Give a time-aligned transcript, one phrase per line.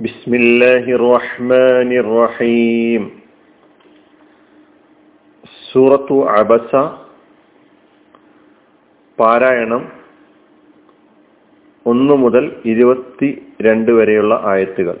[0.00, 3.02] بسم الله الرحمن الرحيم
[5.68, 6.70] സൂറത്തു അബസ
[9.18, 9.82] പാരായണം
[11.86, 13.28] ഒന്ന് മുതൽ ഇരുപത്തി
[13.62, 14.96] രണ്ട് വരെയുള്ള ആയത്തുകൾ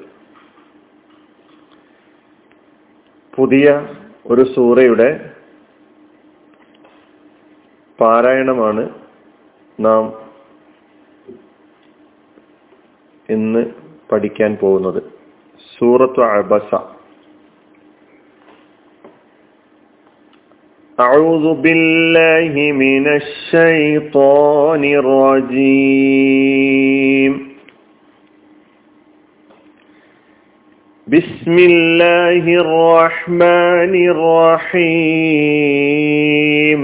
[3.32, 3.66] പുതിയ
[4.26, 5.08] ഒരു സൂറയുടെ
[7.98, 8.84] പാരായണമാണ്
[9.78, 10.04] നാം
[13.28, 13.62] ഇന്ന്
[14.10, 15.00] പഠിക്കാൻ പോകുന്നത്
[15.78, 16.70] സൂറത്തു അബസ
[20.98, 24.82] أعوذ بالله من الشيطان
[26.26, 27.32] الرجيم
[31.06, 33.94] بسم الله الرحمن
[35.66, 36.80] الرحيم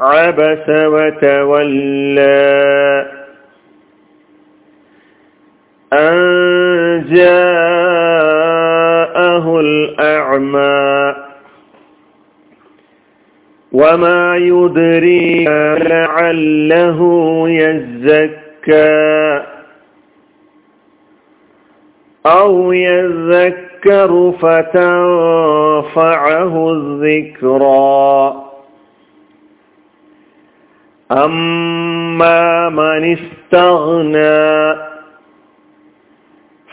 [0.00, 2.44] عبس وتولى
[5.93, 8.39] أن جاءه
[9.59, 11.15] الأعمى
[13.71, 15.43] وما يدري
[15.77, 16.99] لعله
[17.49, 19.41] يزكى
[22.25, 25.91] أو يذكر فتنفعه
[26.71, 28.33] الذكرى
[31.11, 34.88] أما من استغنى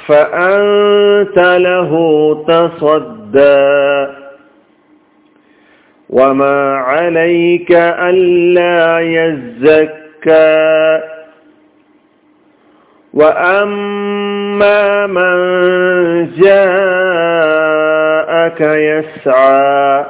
[0.06, 1.92] فأنت له
[2.48, 4.06] تصدى.
[6.10, 11.00] وما عليك ألا يزكى.
[13.14, 15.36] وأما من
[16.30, 20.04] جاءك يسعى.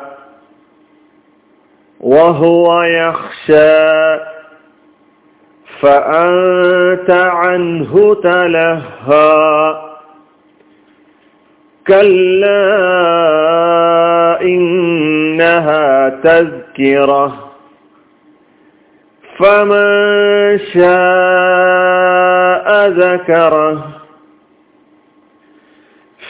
[2.00, 4.16] وهو يخشى.
[5.80, 9.85] فأنت عنه تلهى.
[11.88, 12.66] كلا
[14.42, 17.46] إنها تذكرة
[19.38, 21.08] فمن شاء
[22.88, 23.86] ذكره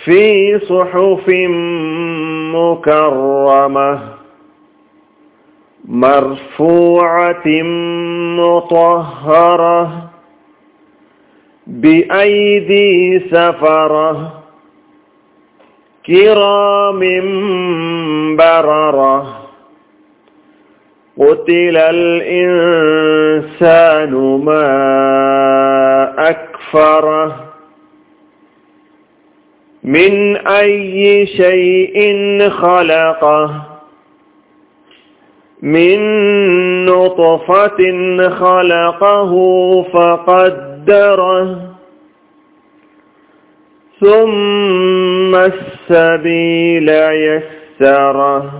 [0.04, 1.28] في صحف
[2.54, 4.00] مكرمة
[5.84, 7.46] مرفوعة
[8.38, 10.10] مطهرة
[11.66, 14.45] بأيدي سفرة
[16.06, 17.00] كرام
[18.36, 19.46] بررة.
[21.18, 22.84] قتل الإنسان
[24.44, 24.74] ما
[26.18, 27.46] أكفره.
[29.84, 33.62] من أي شيء خلقه؟
[35.62, 35.98] من
[36.86, 37.80] نطفة
[38.28, 39.32] خلقه
[39.82, 41.75] فقدره.
[44.01, 46.89] ثم السبيل
[47.21, 48.51] يسره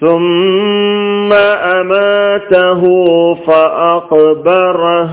[0.00, 1.32] ثم
[1.78, 2.82] أماته
[3.34, 5.10] فأقبره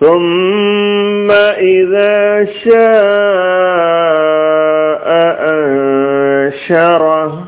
[0.00, 1.30] ثم
[1.74, 3.76] إذا شاء
[5.48, 7.46] أنشره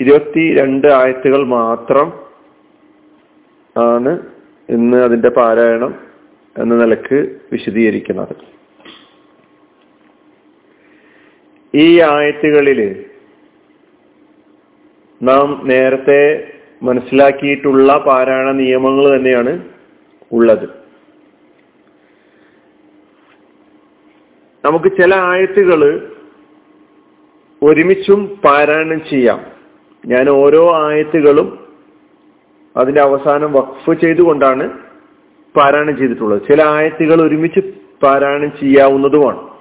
[0.00, 2.12] ഇരുപത്തി രണ്ട് ആയത്തുകൾ മാത്രം
[3.76, 4.29] ആണ്
[4.71, 5.99] ഇന്ന് അതിന്റെ പാരായണം
[6.57, 8.35] എന്ന നിലയ്ക്ക് വിശദീകരിക്കുന്നത്.
[11.75, 13.05] ഈ ആയത്തുകളിൽ
[15.23, 19.69] നാം നേരത്തെ മനസ്സിലാക്കിയിട്ടുള്ള പാരായണ നിയമങ്ങൾ തന്നെയാണ്
[20.31, 20.69] ഉള്ളത്.
[24.65, 26.11] നമുക്ക് ചില ആയത്തുകൾ
[27.63, 29.45] ഒരുമിച്ചും പാരായണം ചെയ്യാം.
[30.05, 31.60] ഞാൻ ഓരോ ആയത്തുകളും
[32.77, 34.69] അതിന്റെ അവസാനം വഖഫ് ചെയ്തുകൊണ്ടാണ്
[35.57, 36.41] പാരായണം ചെയ്തിട്ടുള്ളത്.
[36.49, 37.59] ചില ആയത്തുകൾ ഒരുമിച്ച്
[38.03, 39.51] പാരായണം ചെയ്യാവുന്നതുമാണ്.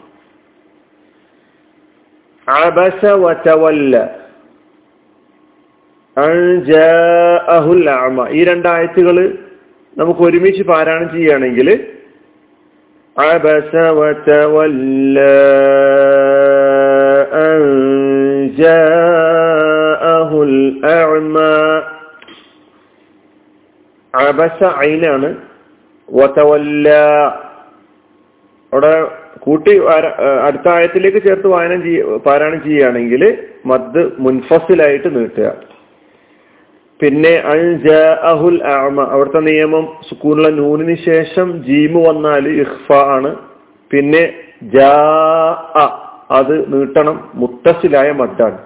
[2.49, 3.07] അബസ
[8.31, 9.39] ഈ രണ്ടായത്തുകൾ
[9.99, 11.69] നമുക്ക് ഒരുമിച്ച് പാരായണം ചെയ്യുകയാണെങ്കിൽ
[13.19, 13.77] അബസ
[20.85, 21.39] അഅമ
[24.27, 24.59] അബസ
[24.91, 25.29] ഐനാണ്
[26.09, 26.89] വതവല്ല.
[28.73, 28.93] അവിടെ
[29.45, 29.73] കൂട്ടി
[30.47, 33.23] അടുത്ത ആയത്തിലേക്ക് ചേർത്ത് വായനം ചെയ്യ പാരായണം ചെയ്യുകയാണെങ്കിൽ
[33.71, 35.49] മദ് മുൻഫസിലായിട്ട് നീട്ടുക.
[37.01, 37.35] പിന്നെ
[38.31, 43.31] അഹുൽ ആമ അവിടുത്തെ നിയമം സുക്കൂനുള്ള നൂനിന് ശേഷം ജീമ് വന്നാൽ ഇഹ്ഫ ആണ്.
[43.91, 44.23] പിന്നെ
[44.75, 44.95] ജാ
[46.39, 47.17] അത് നീട്ടണം.
[47.43, 48.59] മുത്തസിലായ മദ്ദാണ്.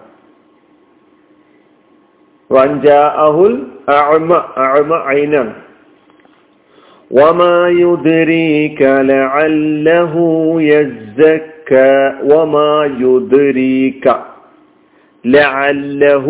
[2.50, 3.56] വഞ്ചാഅഹുൽ
[3.98, 4.30] അഅമ
[4.66, 5.54] അഅമ ഐനാണ്
[7.12, 8.82] وما يدريك
[9.12, 10.14] لعله
[10.72, 11.94] يزكى
[12.32, 14.06] وما يدريك
[15.26, 16.28] لعله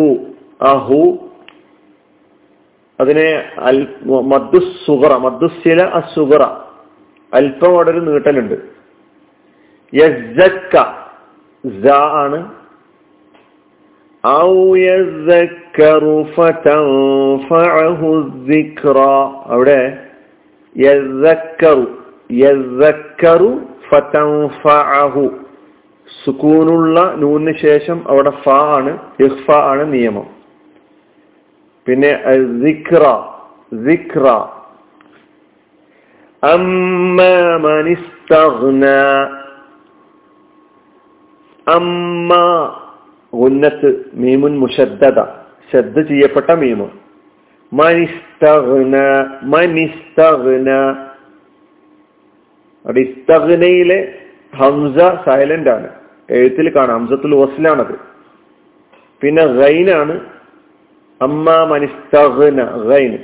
[0.72, 1.00] അഹു
[2.98, 3.28] അതിനെ
[3.68, 3.78] അൽ
[4.32, 6.42] മദ്ദുസുഗറ മദ്ദുസില അസുഗറ
[7.32, 8.56] അല്പം അവിടെ ഒരു നീട്ടലുണ്ട്
[9.92, 10.74] യസ്സക്ക
[11.64, 11.84] സ
[12.22, 12.38] ആണ്
[19.47, 19.95] അവിടെ
[26.25, 30.27] സുക്കൂനുള്ള നൂനിന് ശേഷം അവിടെ ഫ ആണ് ഇഹ്ഫ ആണ് നിയമം.
[31.87, 32.11] പിന്നെ
[41.65, 42.41] അമ്മ
[43.35, 45.19] ഉന്നത്ത് മീമുൻ മുഷദ്ദത
[45.71, 46.87] ശ്രദ്ധ ചെയ്യപ്പെട്ട മീമ്.
[47.73, 48.95] മനിസ്തഗ്ന
[49.43, 50.69] മനിസ്തഗ്ന.
[54.55, 55.89] ഹംസ സൈലന്റ് ആണ്.
[56.29, 57.07] എഴുത്തിൽ കാണാം.
[57.07, 57.95] ഹംസത്തുൽ വസ്ലാണത്.
[59.21, 60.19] പിന്നെ ഗൈനാണ്
[61.21, 63.17] അമ്മ മനിസ്തഗ്ന ഗൈന്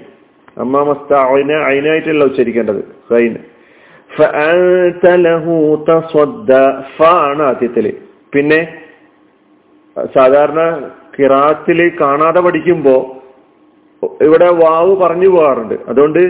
[0.57, 2.81] അമ്മ മസ്തഅന ഐനായിട്ടല്ല ഉച്ചരിക്കേണ്ടത്.
[4.17, 5.85] ഫഅൻത ലഹു
[6.97, 7.97] ഫ ആണ് ആദ്യത്തിൽ.
[8.33, 8.80] പിന്നെ
[9.96, 10.62] സാധാരണ
[11.14, 12.96] കിറാത്തിൽ കാണാതെ പഠിക്കുമ്പോ
[14.20, 16.22] ഇവിടെ വാവ് പറഞ്ഞു പോകാറുണ്ട് അതുകൊണ്ട്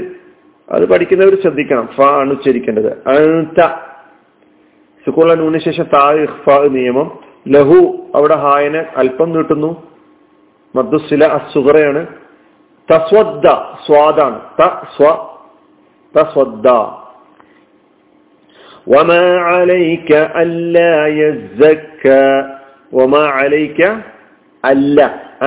[0.68, 3.60] അത് പഠിക്കുന്നവർ ശ്രദ്ധിക്കണം ഫ ആണ് ഉച്ചരിക്കേണ്ടത് അൻത
[5.06, 7.08] സുക്കുള്ള നൂന് ശേഷം താ ഇഖ്ഫ നിയമം
[7.46, 7.78] ലഹു
[8.14, 9.70] അവിടെ ഹായനെ അല്പം നീട്ടുന്നു
[10.74, 12.02] മദ്ദുസില അസുഹറയാണ്
[12.88, 13.48] തസ്വദ്ദ
[13.86, 15.10] സ്വാദാണ് ത സ്വ
[16.14, 16.68] തസ്വദ്ദ
[18.86, 22.26] وما عليك ألا يزكى
[22.92, 23.80] وما عليك
[24.64, 24.98] അല്ല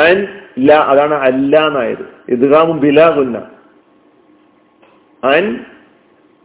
[0.02, 0.18] അൻ
[0.60, 3.38] ല അതാണ് അല്ല എന്നായത് ഇദ്ഗാമും ബിലാകുന്ന
[5.24, 5.46] അൻ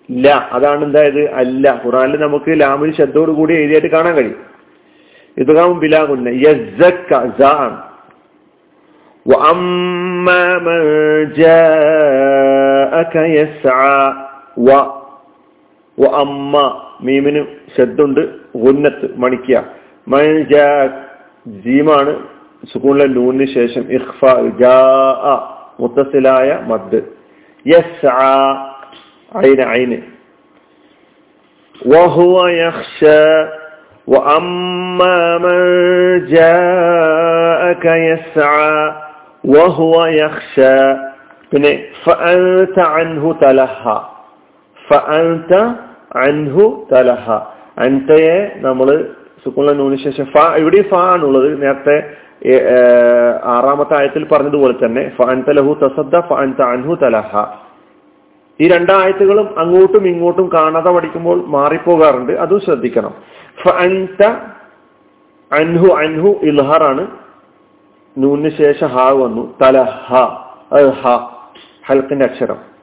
[0.09, 0.26] ല
[0.56, 4.41] അതാണ് എന്തായത് അല്ല ഖുറാനിൽ നമുക്ക് ലാമിൽ ശബ്ദോട് കൂടി എഴുതിയായിട്ട് കാണാൻ കഴിയും
[5.37, 7.79] ഇദ്ഗാമും ബിലാകുന്ന യസ്സക്ക സ ആണ്
[9.26, 10.81] وأما من
[11.35, 14.00] جاءك يسعى
[14.59, 14.71] و
[15.99, 16.67] وأما
[17.00, 17.41] മീമിന്
[17.76, 18.21] ശബ്ദുണ്ട്
[18.62, 19.56] ഗുന്നത്ത് മണിക്കുക
[20.09, 20.69] മൻ ജാ
[21.65, 22.12] ജീമാണ്
[22.73, 24.21] സുക്കൂണിലെ നൂനിന് ശേഷം ഇഖ്ഫ
[24.62, 24.79] ജാ
[25.79, 27.00] മുത്തസിലായ മദ്
[27.67, 28.11] യസ്
[29.44, 30.00] ഐന് ഐന്
[31.93, 33.26] وهو يخشى
[34.09, 35.61] وأما من
[36.26, 38.76] جاءك يسعى
[39.44, 40.79] وهو يخشى
[41.53, 41.73] പിന്നെ
[42.05, 43.99] فأنت عنه تلهى
[44.79, 45.53] فأنت
[46.15, 46.56] عنه
[46.91, 47.38] تلهى
[47.76, 48.35] അൻതയെ
[48.65, 48.88] നമ്മൾ
[49.44, 51.62] സുക്കുള്ള നൂന് ശേഷം ഫ ഇവിടെ ഫ ആണുള്ളത്.
[51.62, 52.15] നേരത്തെ
[53.44, 57.45] ആറാമത്തെ ആയത്തിൽ പറഞ്ഞതുപോലെ തന്നെ ഫ തലഹു ലഹു തസദ്ദ അൻത അൻഹു തലഹ.
[58.62, 62.31] ഈ രണ്ടായത്തുകളും അങ്ങോട്ടും ഇങ്ങോട്ടും കാണാതെ പഠിക്കുമ്പോൾ മാറിപ്പോകാറുണ്ട്.
[62.31, 63.13] അതും ശ്രദ്ധിക്കണം.
[63.63, 64.24] ഫ അൻത
[65.51, 67.07] അൻഹു അൻഹു ഇൽഹാറാണ്
[68.18, 69.57] നൂന് ശേഷം ഹ വന്നു.
[69.62, 70.13] തലഹ
[71.86, 72.79] ഹൽക്കിന്റെ അക്ഷരം.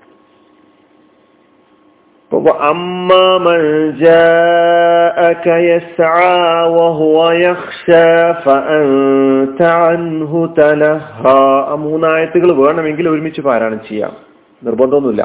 [2.32, 3.62] وأما من
[3.98, 8.12] جاءك يسعى وهو يخشى
[8.46, 11.44] فأنت عنه تلهى
[11.86, 14.14] മൂന്നായത്തുകൾ വേണമെങ്കിൽ ഒരുമിച്ച് പാരായണം ചെയ്യാം
[14.62, 15.24] നിർബന്ധമൊന്നുമില്ല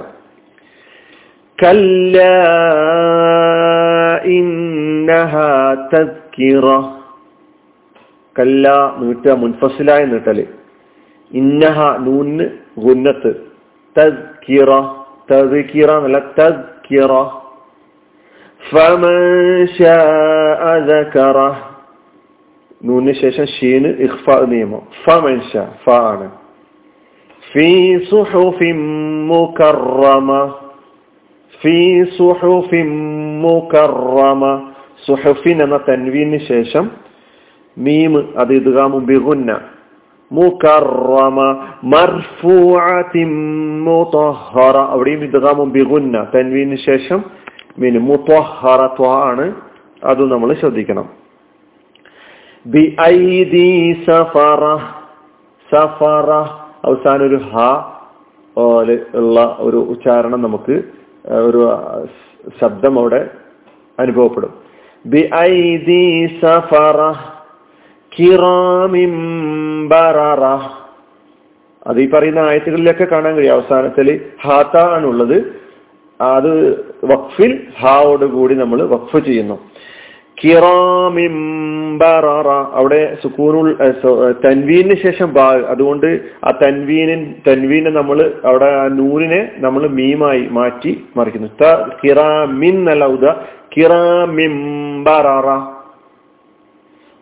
[1.58, 2.16] കല്ല
[4.36, 5.34] ഇന്നഹ
[5.92, 6.66] തദ്കിറ
[8.36, 8.66] കല്ല
[9.00, 10.44] നീട്ട മുൻഫസിലായ നീട്ടല്
[11.30, 12.46] ഇന്നഹ നൂന്
[12.84, 13.30] ഗുന്നത്ത്
[13.96, 14.70] തദ്കിറ
[15.30, 16.18] തദ്കിറ എന്നല്ല
[16.91, 17.41] مذكرة
[18.71, 21.57] فمن شاء ذكره.
[22.83, 23.13] نون
[23.59, 26.29] شين إخفاء ميمة فمن شاء فأنا.
[27.53, 28.61] في صحف
[29.31, 30.51] مكرمة.
[31.61, 32.73] في صحف
[33.45, 34.61] مكرمة.
[35.07, 36.87] صحفنا تنوين شيشم
[37.77, 39.61] ميم أضيد غام بغنّة.
[44.77, 45.19] അവിടെയും
[46.35, 47.23] തൻവീന് ശേഷം
[47.79, 47.97] മീൻ
[49.07, 49.55] ആണ്.
[50.03, 51.09] അത് നമ്മൾ ശ്രദ്ധിക്കണം.
[56.85, 57.57] അവസാനം ഒരു ഹ
[59.15, 60.83] ഉള്ള ഒരു ഉച്ചാരണം നമുക്ക്
[61.27, 61.77] ഒരു
[62.61, 63.29] ശബ്ദം അവിടെ
[63.99, 64.53] അനുഭവപ്പെടും.
[68.19, 69.13] കിറാമിം
[69.89, 70.43] ബററ.
[71.87, 73.53] അത് ഈ പറയുന്ന ആയത്തുകളിലൊക്കെ കാണാൻ കഴിയും.
[73.53, 75.61] അവസാനത്തിൽ ഹാത്ത ആണുള്ളത്
[76.21, 76.71] അത്
[77.03, 79.59] വഖഫിൽ ഹാവോട് കൂടി നമ്മൾ വഖഫ് ചെയ്യുന്നു.
[80.43, 81.35] കിറാമിം
[81.97, 82.49] ബററ.
[82.73, 83.77] അവിടെ സുക്കൂനുൾ
[84.45, 91.49] തൻവീനു ശേഷം ബാ അതുകൊണ്ട് ആ തൻവീനിൻ തൻവീനെ നമ്മൾ അവിടെ ആ നൂറിനെ നമ്മൾ മീമായി മാറ്റി മറിക്കുന്നു.
[92.03, 93.25] കിറാമിൻ നല്ല ഉദ
[93.77, 94.55] കിറാമിം
[95.03, 95.80] ബററ.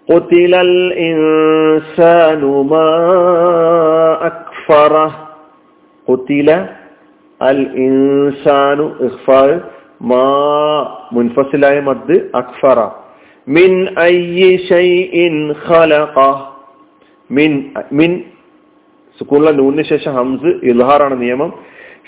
[0.09, 2.91] قتل الإنسان ما
[4.23, 5.11] أكفره
[6.07, 6.49] قتل
[7.41, 9.49] الإنسان إخفاء
[10.03, 10.29] ما
[11.15, 12.79] മുൻഫസിലായ മദ് അക്ഫറ
[13.47, 13.71] മിൻ
[14.05, 15.35] അയ്യി ഷൈഇൻ
[15.65, 16.17] ഖലഖ
[17.31, 17.53] മിൻ
[17.99, 18.11] മിൻ
[19.21, 21.51] സുക്കൂണിലെ നൂനിന് ശേഷം ഹംസ് ഇൽഹാറാണ് നിയമം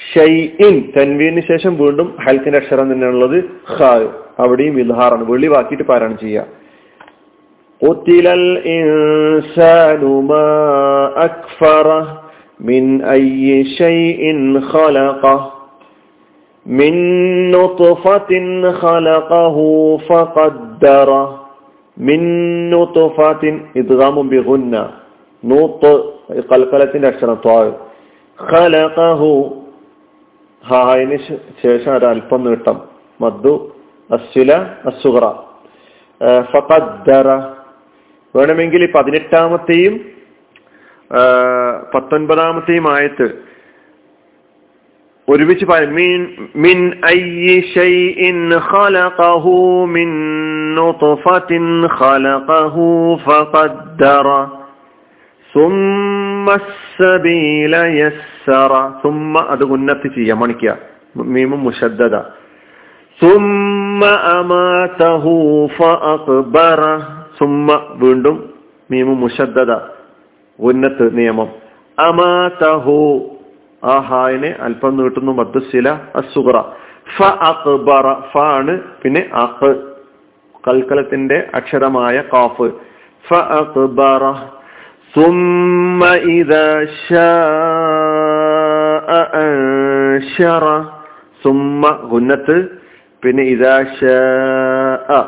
[0.08, 3.38] ഷൈഇൻ തൻവീന് ശേഷം വീണ്ടും ഹൽക്കിന്റെ അക്ഷരം തന്നെയാണുള്ളത്
[3.72, 3.90] ഖാ
[4.44, 6.44] അവിടെയും ഇൽഹാറാണ് വെളിവാക്കിയിട്ട് പാരായണം ചെയ്യുക
[7.82, 10.50] قتل الإنسان ما
[11.24, 12.04] أكفره
[12.60, 14.22] من أي شيء
[14.62, 15.52] خلقه
[16.66, 16.94] من
[17.50, 18.30] نطفة
[18.72, 19.56] خلقه
[19.98, 21.26] فقدره
[21.96, 22.20] من
[22.70, 23.42] نطفة
[23.76, 24.84] إدغام بغنى
[25.42, 25.82] نوط
[26.50, 27.74] قلقلة أكثر طائر
[28.38, 29.22] خلقه
[30.64, 31.16] ഹായിന്
[31.62, 32.78] ശേഷം ഒരല്പം നീട്ടം
[33.20, 33.52] മദ്ദു
[34.10, 34.52] അസ്സുല
[34.90, 35.24] അസുഗ്ര
[36.50, 37.28] ഫഖദ്ദറ
[38.35, 40.01] വേണമെങ്കിൽ ഈ പതിനെട്ടാമത്തെയും
[41.95, 43.51] പത്തൊൻപതാമത്തെയും ആയത്ത്
[45.29, 45.65] ഒരുമിച്ച്
[46.55, 46.93] മിൻ
[48.55, 50.11] ഖലഖഹു മിൻ
[52.01, 54.45] ഖലഖഹു ഫഖദ്ദറ.
[57.85, 58.73] യസ്സറ.
[59.49, 60.77] അത് ഉന്നത്ത് ചെയ്യാം മണിക്കുക
[61.15, 62.15] മീമും മുഷദ്ദദ
[67.38, 67.68] ثم
[68.02, 68.36] വീണ്ടും
[68.90, 69.72] മീമും മുഷദ്ദദ
[70.58, 71.48] ഉന്നത്ത് നിയമം
[71.98, 72.98] അമാതഹു
[73.82, 75.88] ആ ഹായിനെ അല്പം നീട്ടുന്നു മദ്സില
[76.20, 76.56] അസുഗ്ര
[77.14, 79.70] ഫ അക്ബറ ഫ ആണ് പിന്നെ അഖ്
[80.64, 82.68] കൽക്കലത്തിന്റെ അക്ഷരമായ കാഫ്
[83.24, 84.24] ഫ അക്ബറ
[85.14, 86.00] ثم
[86.30, 86.68] إذا
[87.06, 89.08] شاء
[89.42, 90.64] أنشر
[91.44, 92.56] ثم ഗുന്നത്ത്
[93.22, 95.20] പിന്നെ ഇതാ ഷാ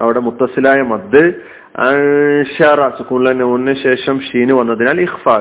[0.00, 1.22] അവിടെ മുത്തസിലായ മദ്
[2.98, 5.36] സുഖുള്ള നൂന് ശേഷം ഷീന് വന്നതിനാൽ ഇഖ്ഫാ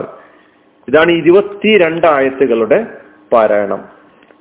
[0.88, 2.80] ഇതാണ് ഇരുപത്തി രണ്ട് ആയത്തുകളുടെ
[3.34, 3.82] പാരായണം.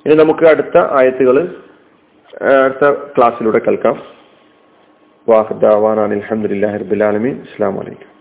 [0.05, 1.37] ഇനി നമുക്ക് അടുത്ത ആയത്തുകൾ
[2.63, 2.85] അടുത്ത
[3.17, 3.97] ക്ലാസ്സിലൂടെ കേൾക്കാം.
[5.27, 8.18] വാഹ്ദാവാൻ അലഹമുല്ലാ ഹർബുലാലമീൻ അസ്സാം വലൈക്കും